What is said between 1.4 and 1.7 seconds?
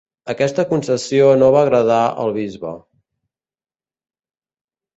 no va